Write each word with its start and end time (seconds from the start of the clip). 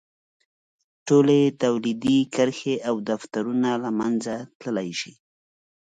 ټولې 1.07 1.39
تولیدي 1.63 2.17
کرښې 2.35 2.75
او 2.89 2.95
دفترونه 3.09 3.69
له 3.83 3.89
منځه 3.99 4.33
تللی 4.61 4.89
شي. 4.99 5.13